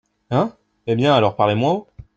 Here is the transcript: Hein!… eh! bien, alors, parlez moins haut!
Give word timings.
Hein!… 0.31 0.55
eh! 0.87 0.95
bien, 0.95 1.13
alors, 1.13 1.35
parlez 1.35 1.53
moins 1.53 1.73
haut! 1.73 1.87